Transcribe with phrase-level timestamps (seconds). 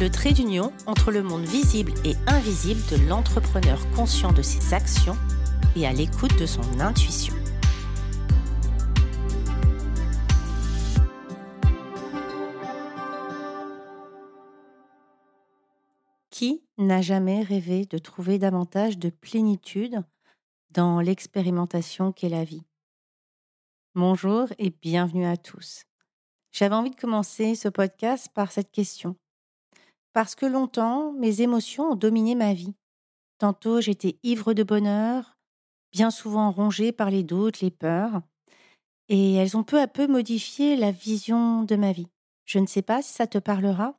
[0.00, 5.16] le trait d'union entre le monde visible et invisible de l'entrepreneur conscient de ses actions
[5.74, 7.34] et à l'écoute de son intuition.
[16.30, 20.04] Qui n'a jamais rêvé de trouver davantage de plénitude
[20.70, 22.62] dans l'expérimentation qu'est la vie?
[23.96, 25.86] Bonjour et bienvenue à tous.
[26.52, 29.16] J'avais envie de commencer ce podcast par cette question.
[30.18, 32.74] Parce que longtemps, mes émotions ont dominé ma vie.
[33.38, 35.38] Tantôt j'étais ivre de bonheur,
[35.92, 38.20] bien souvent rongée par les doutes, les peurs,
[39.08, 42.08] et elles ont peu à peu modifié la vision de ma vie.
[42.46, 43.94] Je ne sais pas si ça te parlera,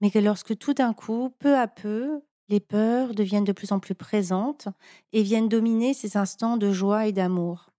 [0.00, 3.80] mais que lorsque tout d'un coup, peu à peu, les peurs deviennent de plus en
[3.80, 4.68] plus présentes
[5.12, 7.70] et viennent dominer ces instants de joie et d'amour.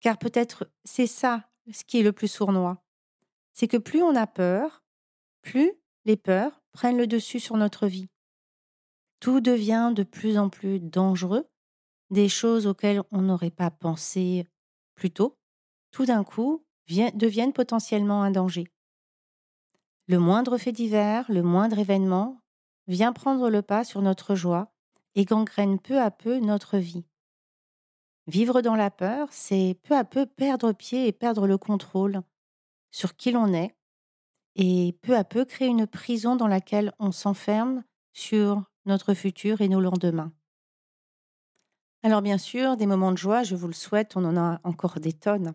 [0.00, 2.82] Car peut-être c'est ça ce qui est le plus sournois.
[3.52, 4.82] C'est que plus on a peur,
[5.42, 8.08] plus les peurs prennent le dessus sur notre vie.
[9.20, 11.48] Tout devient de plus en plus dangereux,
[12.10, 14.46] des choses auxquelles on n'aurait pas pensé
[14.94, 15.38] plus tôt,
[15.90, 18.66] tout d'un coup, deviennent potentiellement un danger.
[20.06, 22.40] Le moindre fait divers, le moindre événement
[22.88, 24.72] vient prendre le pas sur notre joie
[25.14, 27.04] et gangrène peu à peu notre vie.
[28.26, 32.22] Vivre dans la peur, c'est peu à peu perdre pied et perdre le contrôle
[32.90, 33.76] sur qui l'on est,
[34.56, 39.68] et peu à peu créer une prison dans laquelle on s'enferme sur notre futur et
[39.68, 40.32] nos lendemains.
[42.02, 45.00] Alors bien sûr, des moments de joie, je vous le souhaite, on en a encore
[45.00, 45.54] des tonnes.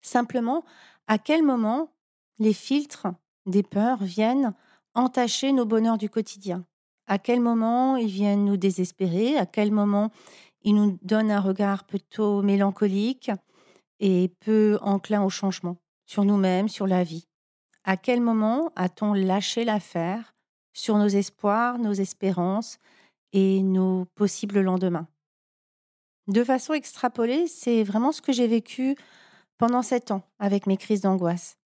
[0.00, 0.64] Simplement,
[1.06, 1.92] à quel moment
[2.38, 3.06] les filtres
[3.46, 4.54] des peurs viennent
[4.94, 6.64] entacher nos bonheurs du quotidien?
[7.06, 9.36] À quel moment ils viennent nous désespérer?
[9.36, 10.10] À quel moment
[10.62, 13.30] ils nous donnent un regard plutôt mélancolique
[14.00, 17.26] et peu enclin au changement sur nous-mêmes, sur la vie?
[17.84, 20.34] À quel moment a-t-on lâché l'affaire
[20.72, 22.78] sur nos espoirs, nos espérances
[23.32, 25.08] et nos possibles lendemains?
[26.28, 28.96] De façon extrapolée, c'est vraiment ce que j'ai vécu
[29.58, 31.56] pendant sept ans avec mes crises d'angoisse.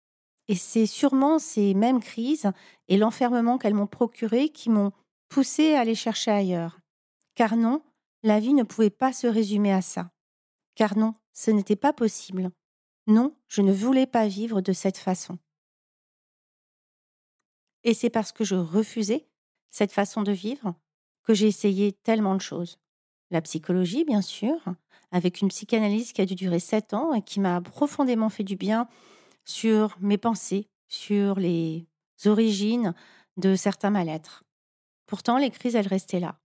[0.49, 2.51] Et c'est sûrement ces mêmes crises
[2.89, 4.93] et l'enfermement qu'elles m'ont procuré qui m'ont
[5.29, 6.79] poussé à aller chercher ailleurs.
[7.35, 7.83] Car non,
[8.23, 10.11] la vie ne pouvait pas se résumer à ça.
[10.75, 12.51] Car non, ce n'était pas possible.
[13.07, 15.39] Non, je ne voulais pas vivre de cette façon.
[17.87, 19.29] Et c'est parce que je refusais
[19.71, 20.75] cette façon de vivre
[21.23, 22.81] que j'ai essayé tellement de choses.
[23.31, 24.57] La psychologie, bien sûr,
[25.13, 28.57] avec une psychanalyse qui a dû durer sept ans et qui m'a profondément fait du
[28.57, 28.89] bien
[29.45, 31.87] sur mes pensées, sur les
[32.25, 32.93] origines
[33.37, 34.43] de certains mal-être.
[35.07, 36.41] Pourtant, les crises, elles restaient là.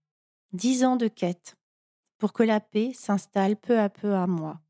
[0.53, 1.58] Dix ans de quête
[2.19, 4.62] pour que la paix s'installe peu à peu à moi.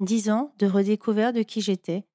[0.00, 2.06] Dix ans de redécouvert de qui j'étais,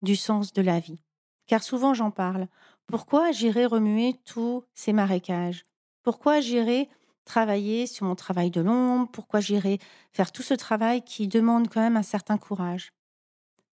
[0.00, 1.02] du sens de la vie.
[1.46, 2.48] Car souvent j'en parle.
[2.86, 5.64] Pourquoi j'irai remuer tous ces marécages?
[6.02, 6.88] Pourquoi j'irai
[7.24, 9.10] travailler sur mon travail de l'ombre?
[9.12, 9.78] Pourquoi j'irai
[10.12, 12.92] faire tout ce travail qui demande quand même un certain courage?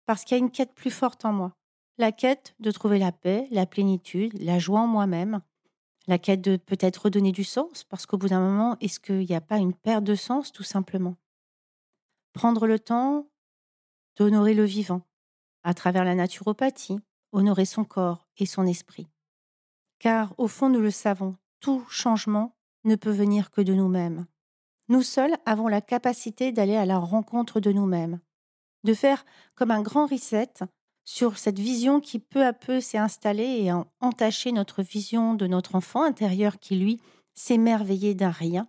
[0.06, 1.54] Parce qu'il y a une quête plus forte en moi.
[1.98, 5.42] La quête de trouver la paix, la plénitude, la joie en moi-même.
[6.06, 9.36] La quête de peut-être redonner du sens, parce qu'au bout d'un moment, est-ce qu'il n'y
[9.36, 11.16] a pas une perte de sens tout simplement?
[12.34, 13.28] Prendre le temps
[14.16, 15.02] d'honorer le vivant,
[15.64, 17.00] à travers la naturopathie,
[17.38, 19.08] honorer son corps et son esprit.
[20.00, 24.26] Car au fond, nous le savons, tout changement ne peut venir que de nous-mêmes.
[24.90, 28.20] Nous seuls avons la capacité d'aller à la rencontre de nous-mêmes,
[28.84, 29.26] de faire
[29.56, 30.54] comme un grand reset
[31.04, 35.48] sur cette vision qui peu à peu s'est installée et a entaché notre vision de
[35.48, 37.00] notre enfant intérieur qui, lui,
[37.34, 38.68] s'émerveillait d'un rien.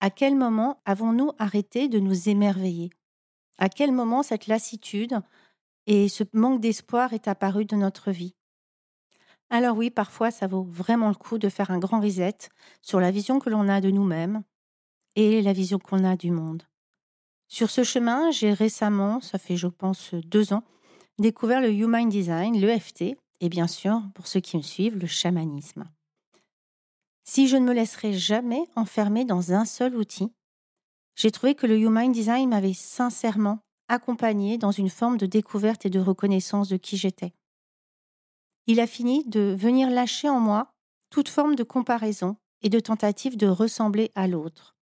[0.00, 2.90] À quel moment avons-nous arrêté de nous émerveiller?
[3.58, 5.20] À quel moment cette lassitude,
[5.86, 8.34] et ce manque d'espoir est apparu de notre vie.
[9.50, 12.38] Alors oui, parfois, ça vaut vraiment le coup de faire un grand reset
[12.80, 14.42] sur la vision que l'on a de nous-mêmes
[15.14, 16.62] et la vision qu'on a du monde.
[17.48, 20.64] Sur ce chemin, j'ai récemment, ça fait je pense deux ans,
[21.18, 25.84] découvert le Human Design, l'EFT, et bien sûr, pour ceux qui me suivent, le chamanisme.
[27.24, 30.32] Si je ne me laisserai jamais enfermer dans un seul outil,
[31.14, 33.58] j'ai trouvé que le Human Design m'avait sincèrement
[33.92, 37.34] accompagné dans une forme de découverte et de reconnaissance de qui j'étais.
[38.66, 40.72] Il a fini de venir lâcher en moi
[41.10, 44.76] toute forme de comparaison et de tentative de ressembler à l'autre.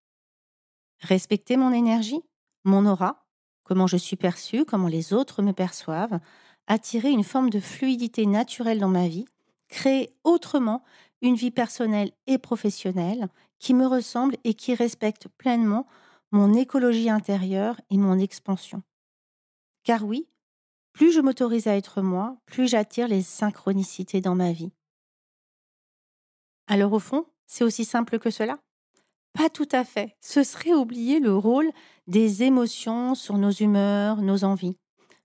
[1.01, 2.23] Respecter mon énergie,
[2.65, 3.27] mon aura,
[3.65, 6.21] comment je suis perçue, comment les autres me perçoivent,
[6.67, 9.27] attirer une forme de fluidité naturelle dans ma vie,
[9.69, 10.85] créer autrement
[11.21, 13.29] une vie personnelle et professionnelle
[13.59, 15.87] qui me ressemble et qui respecte pleinement
[16.31, 18.83] mon écologie intérieure et mon expansion.
[19.85, 20.29] Car oui,
[20.93, 24.73] plus je m'autorise à être moi, plus j'attire les synchronicités dans ma vie.
[26.67, 28.59] Alors au fond, c'est aussi simple que cela?
[29.33, 30.17] Pas tout à fait.
[30.21, 31.71] Ce serait oublier le rôle
[32.07, 34.77] des émotions sur nos humeurs, nos envies.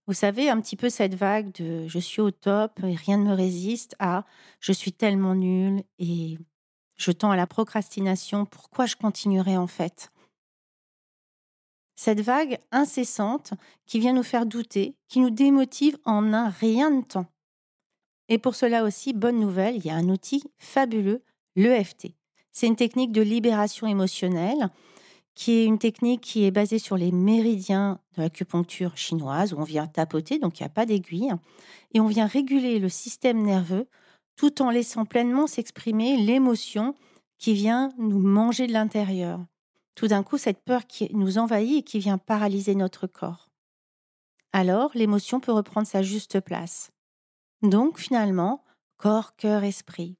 [0.07, 3.25] Vous savez, un petit peu cette vague de je suis au top et rien ne
[3.25, 4.25] me résiste à
[4.59, 6.37] je suis tellement nul et
[6.97, 10.11] je tends à la procrastination, pourquoi je continuerai en fait?
[11.95, 13.53] Cette vague incessante
[13.85, 17.27] qui vient nous faire douter, qui nous démotive en un rien de temps.
[18.27, 21.23] Et pour cela aussi, bonne nouvelle, il y a un outil fabuleux,
[21.55, 22.09] l'EFT.
[22.51, 24.69] C'est une technique de libération émotionnelle
[25.35, 29.63] qui est une technique qui est basée sur les méridiens de l'acupuncture chinoise, où on
[29.63, 31.33] vient tapoter, donc il n'y a pas d'aiguille,
[31.93, 33.87] et on vient réguler le système nerveux
[34.37, 36.95] tout en laissant pleinement s'exprimer l'émotion
[37.37, 39.41] qui vient nous manger de l'intérieur.
[39.95, 43.49] Tout d'un coup, cette peur qui nous envahit et qui vient paralyser notre corps.
[44.51, 46.91] Alors, l'émotion peut reprendre sa juste place.
[47.61, 48.63] Donc, finalement,
[48.97, 50.17] corps, cœur, esprit.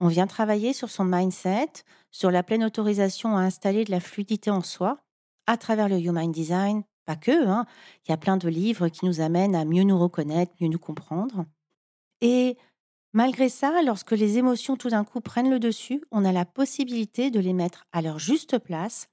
[0.00, 1.68] On vient travailler sur son mindset,
[2.10, 4.98] sur la pleine autorisation à installer de la fluidité en soi,
[5.46, 7.66] à travers le Human Design, pas que, hein.
[8.04, 10.78] il y a plein de livres qui nous amènent à mieux nous reconnaître, mieux nous
[10.78, 11.44] comprendre.
[12.20, 12.56] Et
[13.12, 17.30] Malgré ça, lorsque les émotions tout d'un coup prennent le dessus, on a la possibilité
[17.30, 19.08] de les mettre à leur juste place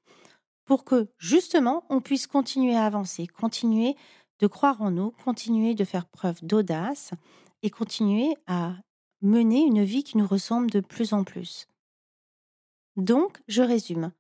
[0.66, 3.96] pour que justement on puisse continuer à avancer, continuer
[4.40, 7.12] de croire en nous, continuer de faire preuve d'audace
[7.64, 8.76] et continuer à
[9.22, 11.68] mener une vie qui nous ressemble de plus en plus.
[12.98, 14.12] Donc, je résume.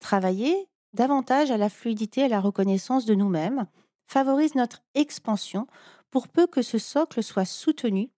[0.00, 3.66] Travailler davantage à la fluidité et à la reconnaissance de nous-mêmes
[4.06, 5.66] favorise notre expansion
[6.10, 8.10] pour peu que ce socle soit soutenu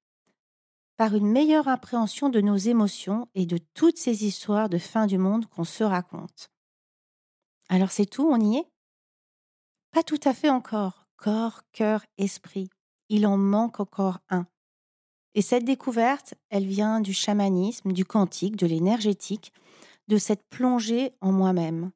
[0.99, 5.17] par une meilleure appréhension de nos émotions et de toutes ces histoires de fin du
[5.17, 6.51] monde qu'on se raconte.
[7.69, 8.67] Alors c'est tout, on y est?
[9.93, 11.07] Pas tout à fait encore.
[11.17, 12.69] Corps, cœur, esprit.
[13.09, 14.47] Il en manque encore un.
[15.35, 19.53] Et cette découverte, elle vient du chamanisme, du quantique, de l'énergétique,
[20.09, 21.93] de cette plongée en moi-même.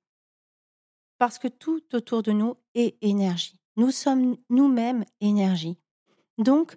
[1.19, 3.59] Parce que tout autour de nous est énergie.
[3.77, 5.77] Nous sommes nous-mêmes énergie.
[6.39, 6.77] Donc,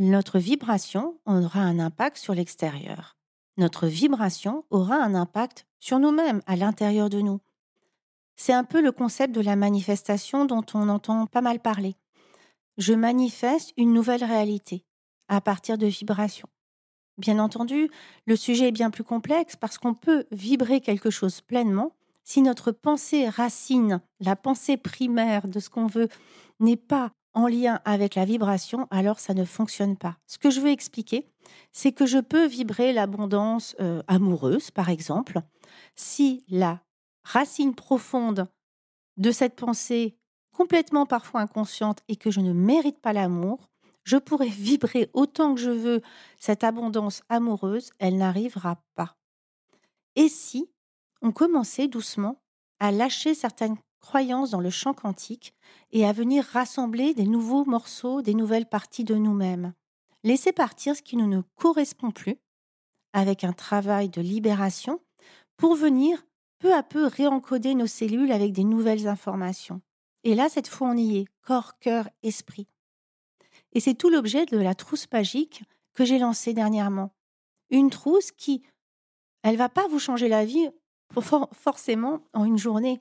[0.00, 3.18] notre vibration aura un impact sur l'extérieur.
[3.58, 7.40] Notre vibration aura un impact sur nous-mêmes, à l'intérieur de nous.
[8.34, 11.96] C'est un peu le concept de la manifestation dont on entend pas mal parler.
[12.78, 14.86] Je manifeste une nouvelle réalité
[15.28, 16.48] à partir de vibrations.
[17.18, 17.90] Bien entendu,
[18.24, 21.92] le sujet est bien plus complexe parce qu'on peut vibrer quelque chose pleinement
[22.24, 26.08] si notre pensée racine, la pensée primaire de ce qu'on veut,
[26.58, 30.16] n'est pas en lien avec la vibration, alors ça ne fonctionne pas.
[30.26, 31.26] Ce que je veux expliquer,
[31.72, 35.40] c'est que je peux vibrer l'abondance euh, amoureuse, par exemple,
[35.94, 36.80] si la
[37.22, 38.48] racine profonde
[39.16, 40.16] de cette pensée,
[40.52, 43.70] complètement parfois inconsciente, et que je ne mérite pas l'amour,
[44.04, 46.02] je pourrais vibrer autant que je veux
[46.38, 49.16] cette abondance amoureuse, elle n'arrivera pas.
[50.16, 50.70] Et si
[51.22, 52.42] on commençait doucement
[52.80, 55.54] à lâcher certaines croyance dans le champ quantique
[55.92, 59.74] et à venir rassembler des nouveaux morceaux, des nouvelles parties de nous-mêmes.
[60.24, 62.36] Laisser partir ce qui ne nous correspond plus
[63.12, 65.00] avec un travail de libération
[65.56, 66.24] pour venir
[66.58, 69.80] peu à peu réencoder nos cellules avec des nouvelles informations.
[70.24, 72.66] Et là, cette fois, on y est, corps, cœur, esprit.
[73.72, 75.62] Et c'est tout l'objet de la trousse magique
[75.94, 77.14] que j'ai lancée dernièrement.
[77.70, 78.62] Une trousse qui,
[79.42, 80.68] elle va pas vous changer la vie
[81.52, 83.00] forcément en une journée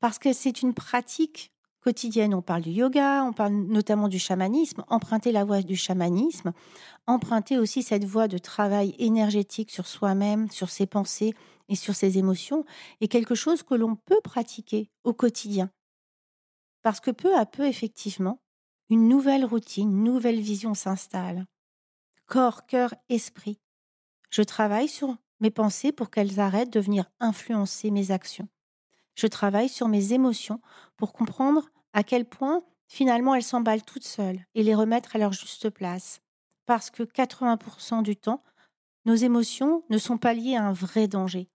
[0.00, 2.34] parce que c'est une pratique quotidienne.
[2.34, 6.52] On parle du yoga, on parle notamment du chamanisme, emprunter la voie du chamanisme,
[7.06, 11.34] emprunter aussi cette voie de travail énergétique sur soi-même, sur ses pensées
[11.68, 12.64] et sur ses émotions,
[13.00, 15.70] est quelque chose que l'on peut pratiquer au quotidien.
[16.82, 18.40] Parce que peu à peu, effectivement,
[18.88, 21.46] une nouvelle routine, une nouvelle vision s'installe.
[22.26, 23.60] Corps, cœur, esprit.
[24.30, 28.48] Je travaille sur mes pensées pour qu'elles arrêtent de venir influencer mes actions
[29.14, 30.60] je travaille sur mes émotions
[30.96, 35.32] pour comprendre à quel point finalement elles s'emballent toutes seules et les remettre à leur
[35.32, 36.20] juste place.
[36.66, 38.42] Parce que 80% du temps,
[39.04, 41.48] nos émotions ne sont pas liées à un vrai danger.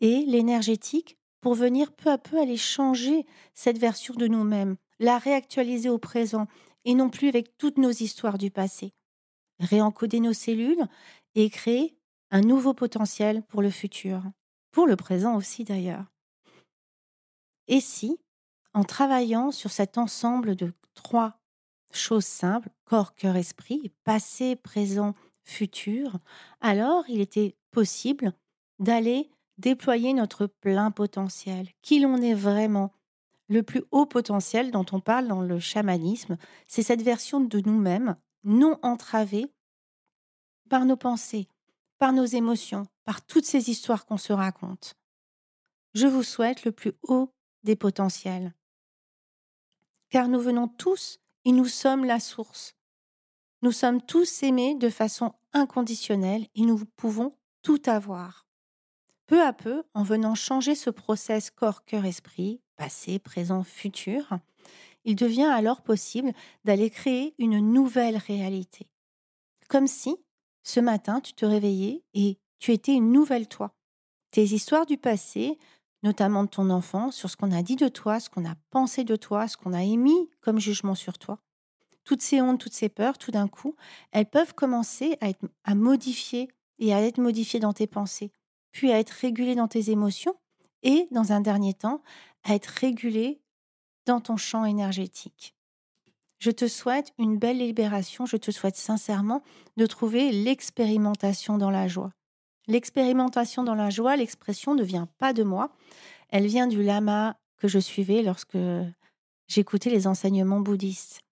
[0.00, 5.88] Et l'énergétique, pour venir peu à peu aller changer cette version de nous-mêmes, la réactualiser
[5.88, 6.46] au présent
[6.84, 8.92] et non plus avec toutes nos histoires du passé.
[9.60, 10.86] Réencoder nos cellules
[11.34, 11.96] et créer
[12.30, 14.22] un nouveau potentiel pour le futur,
[14.70, 16.04] pour le présent aussi d'ailleurs.
[17.68, 18.18] Et si,
[18.74, 21.38] en travaillant sur cet ensemble de trois
[21.92, 26.18] choses simples, corps, cœur, esprit, passé, présent, futur,
[26.60, 28.32] alors il était possible
[28.78, 32.92] d'aller déployer notre plein potentiel, qui l'on est vraiment.
[33.48, 38.16] Le plus haut potentiel dont on parle dans le chamanisme, c'est cette version de nous-mêmes
[38.44, 39.46] non entravée
[40.68, 41.48] par nos pensées,
[41.98, 44.94] par nos émotions, par toutes ces histoires qu'on se raconte.
[45.94, 47.32] Je vous souhaite le plus haut
[47.64, 48.54] des potentiels.
[50.10, 52.74] Car nous venons tous et nous sommes la source.
[53.62, 58.46] Nous sommes tous aimés de façon inconditionnelle et nous pouvons tout avoir.
[59.26, 64.38] Peu à peu, en venant changer ce process corps, cœur, esprit, passé, présent, futur,
[65.04, 66.32] il devient alors possible
[66.64, 68.86] d'aller créer une nouvelle réalité.
[69.68, 70.16] Comme si,
[70.62, 73.74] ce matin, tu te réveillais et tu étais une nouvelle toi.
[74.30, 75.58] Tes histoires du passé,
[76.02, 79.04] notamment de ton enfant, sur ce qu'on a dit de toi, ce qu'on a pensé
[79.04, 81.38] de toi, ce qu'on a émis comme jugement sur toi,
[82.04, 83.74] toutes ces hontes, toutes ces peurs, tout d'un coup,
[84.12, 88.32] elles peuvent commencer à, être, à modifier et à être modifiées dans tes pensées
[88.72, 90.34] puis à être régulé dans tes émotions
[90.82, 92.02] et, dans un dernier temps,
[92.44, 93.40] à être régulé
[94.06, 95.54] dans ton champ énergétique.
[96.38, 99.42] Je te souhaite une belle libération, je te souhaite sincèrement
[99.76, 102.12] de trouver l'expérimentation dans la joie.
[102.68, 105.70] L'expérimentation dans la joie, l'expression ne vient pas de moi,
[106.28, 108.58] elle vient du lama que je suivais lorsque
[109.48, 111.22] j'écoutais les enseignements bouddhistes.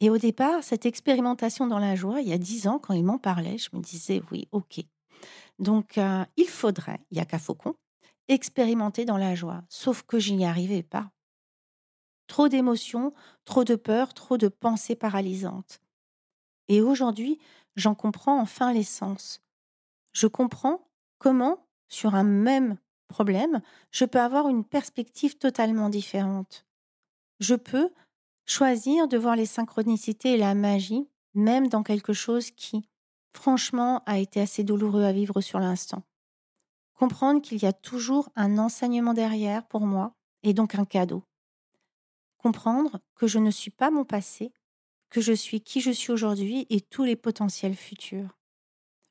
[0.00, 3.04] Et au départ, cette expérimentation dans la joie, il y a dix ans, quand il
[3.04, 4.84] m'en parlait, je me disais oui, ok,
[5.58, 7.74] donc, euh, il faudrait, il n'y a qu'à Faucon,
[8.28, 9.62] expérimenter dans la joie.
[9.68, 11.10] Sauf que je n'y arrivais pas.
[12.26, 13.12] Trop d'émotions,
[13.44, 15.80] trop de peur, trop de pensées paralysantes.
[16.68, 17.38] Et aujourd'hui,
[17.76, 19.40] j'en comprends enfin l'essence.
[20.12, 20.88] Je comprends
[21.18, 22.78] comment, sur un même
[23.08, 26.66] problème, je peux avoir une perspective totalement différente.
[27.40, 27.90] Je peux
[28.46, 32.88] choisir de voir les synchronicités et la magie, même dans quelque chose qui,
[33.32, 36.02] franchement, a été assez douloureux à vivre sur l'instant.
[36.94, 41.24] Comprendre qu'il y a toujours un enseignement derrière pour moi et donc un cadeau.
[42.36, 44.52] Comprendre que je ne suis pas mon passé,
[45.08, 48.38] que je suis qui je suis aujourd'hui et tous les potentiels futurs.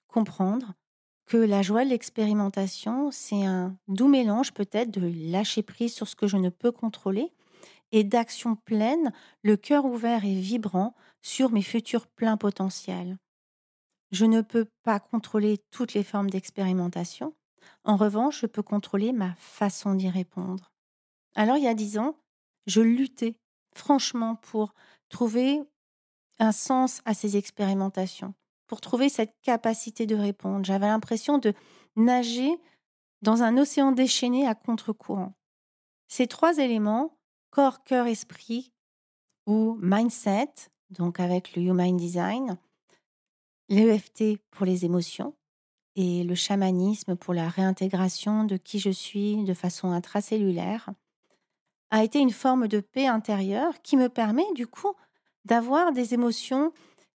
[0.07, 0.73] Comprendre
[1.31, 6.17] que la joie de l'expérimentation, c'est un doux mélange peut-être de lâcher prise sur ce
[6.17, 7.31] que je ne peux contrôler
[7.93, 13.17] et d'action pleine, le cœur ouvert et vibrant sur mes futurs pleins potentiels.
[14.11, 17.33] Je ne peux pas contrôler toutes les formes d'expérimentation.
[17.85, 20.73] En revanche, je peux contrôler ma façon d'y répondre.
[21.35, 22.17] Alors, il y a dix ans,
[22.67, 23.37] je luttais
[23.73, 24.73] franchement pour
[25.07, 25.61] trouver
[26.39, 28.33] un sens à ces expérimentations,
[28.71, 30.63] pour trouver cette capacité de répondre.
[30.63, 31.53] J'avais l'impression de
[31.97, 32.57] nager
[33.21, 35.33] dans un océan déchaîné à contre-courant.
[36.07, 37.17] Ces trois éléments,
[37.49, 38.71] corps, cœur, esprit,
[39.45, 40.53] ou mindset,
[40.89, 42.57] donc avec le Human Design,
[43.67, 45.35] l'EFT pour les émotions
[45.97, 50.91] et le chamanisme pour la réintégration de qui je suis de façon intracellulaire,
[51.89, 54.93] a été une forme de paix intérieure qui me permet du coup
[55.43, 56.71] d'avoir des émotions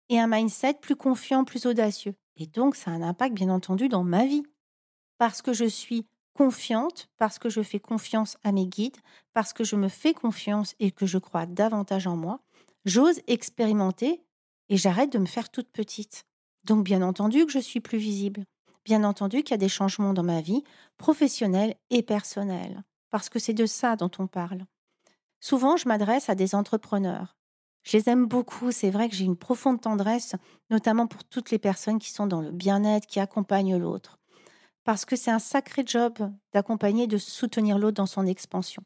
[0.08, 2.14] et un mindset plus confiant, plus audacieux.
[2.36, 4.42] Et donc ça a un impact bien entendu dans ma vie.
[5.18, 8.98] Parce que je suis confiante, parce que je fais confiance à mes guides,
[9.32, 12.40] parce que je me fais confiance et que je crois davantage en moi,
[12.84, 14.22] j'ose expérimenter
[14.68, 16.26] et j'arrête de me faire toute petite.
[16.64, 18.44] Donc bien entendu que je suis plus visible.
[18.84, 20.62] Bien entendu qu'il y a des changements dans ma vie,
[20.96, 24.66] professionnelle et personnelle, parce que c'est de ça dont on parle.
[25.40, 27.36] Souvent, je m'adresse à des entrepreneurs.
[27.86, 30.34] Je les aime beaucoup, c'est vrai que j'ai une profonde tendresse,
[30.70, 34.18] notamment pour toutes les personnes qui sont dans le bien-être, qui accompagnent l'autre.
[34.82, 36.14] Parce que c'est un sacré job
[36.52, 38.82] d'accompagner, de soutenir l'autre dans son expansion.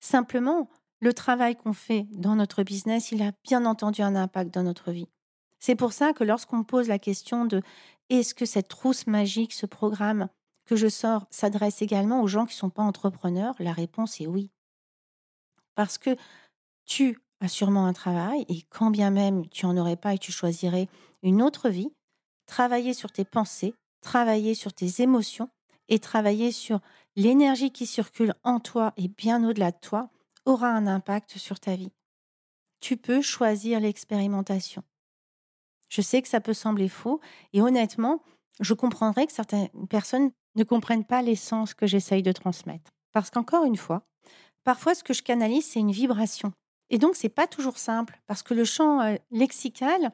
[0.00, 0.68] Simplement,
[1.00, 4.92] le travail qu'on fait dans notre business, il a bien entendu un impact dans notre
[4.92, 5.08] vie.
[5.58, 7.62] C'est pour ça que lorsqu'on pose la question de
[8.10, 10.28] est-ce que cette trousse magique, ce programme
[10.66, 14.26] que je sors, s'adresse également aux gens qui ne sont pas entrepreneurs, la réponse est
[14.26, 14.50] oui.
[15.74, 16.14] Parce que
[16.84, 20.32] tu as sûrement un travail et quand bien même tu n'en aurais pas et tu
[20.32, 20.88] choisirais
[21.22, 21.90] une autre vie,
[22.46, 25.50] travailler sur tes pensées, travailler sur tes émotions
[25.88, 26.80] et travailler sur
[27.16, 30.10] l'énergie qui circule en toi et bien au-delà de toi
[30.44, 31.92] aura un impact sur ta vie.
[32.80, 34.82] Tu peux choisir l'expérimentation.
[35.88, 37.20] Je sais que ça peut sembler faux
[37.52, 38.22] et honnêtement,
[38.60, 42.90] je comprendrais que certaines personnes ne comprennent pas l'essence que j'essaye de transmettre.
[43.12, 44.02] Parce qu'encore une fois,
[44.64, 46.52] parfois ce que je canalise, c'est une vibration.
[46.90, 50.10] Et donc, c'est pas toujours simple parce que le champ euh, lexical,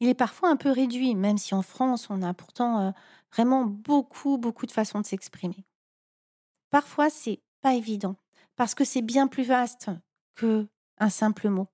[0.00, 2.90] il est parfois un peu réduit, même si en France, on a pourtant euh,
[3.32, 5.64] vraiment beaucoup, beaucoup de façons de s'exprimer.
[6.70, 8.16] Parfois, c'est pas évident,
[8.56, 9.90] parce que c'est bien plus vaste
[10.34, 10.68] que
[10.98, 11.66] un simple mot.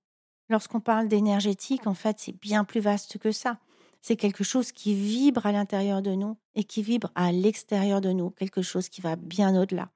[0.49, 3.59] Lorsqu'on parle d'énergétique, en fait, c'est bien plus vaste que ça.
[4.01, 8.11] C'est quelque chose qui vibre à l'intérieur de nous et qui vibre à l'extérieur de
[8.11, 9.89] nous, quelque chose qui va bien au-delà.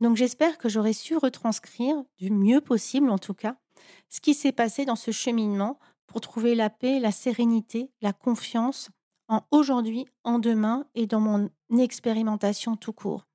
[0.00, 3.56] Donc j'espère que j'aurai su retranscrire du mieux possible, en tout cas,
[4.08, 8.90] ce qui s'est passé dans ce cheminement pour trouver la paix, la sérénité, la confiance
[9.28, 13.26] en aujourd'hui, en demain et dans mon expérimentation tout court.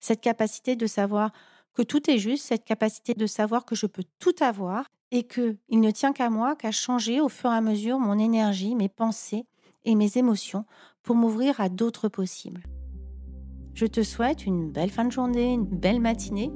[0.00, 1.32] Cette capacité de savoir
[1.74, 5.56] que tout est juste, cette capacité de savoir que je peux tout avoir et que
[5.68, 8.88] il ne tient qu'à moi qu'à changer au fur et à mesure mon énergie, mes
[8.88, 9.46] pensées
[9.84, 10.64] et mes émotions
[11.02, 12.62] pour m'ouvrir à d'autres possibles.
[13.78, 16.50] Je te souhaite une belle fin de journée, une belle matinée,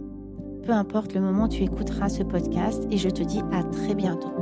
[0.67, 3.95] peu importe le moment où tu écouteras ce podcast et je te dis à très
[3.95, 4.33] bientôt.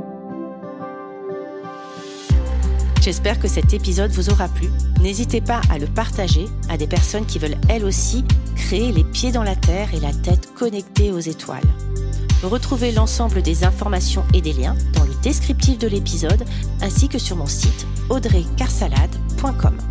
[2.99, 4.67] J'espère que cet épisode vous aura plu.
[4.99, 9.31] N'hésitez pas à le partager à des personnes qui veulent elles aussi créer les pieds
[9.31, 11.61] dans la terre et la tête connectée aux étoiles.
[12.41, 16.45] Retrouvez l'ensemble des informations et des liens dans le descriptif de l'épisode
[16.81, 19.90] ainsi que sur mon site audreycarsalade.com.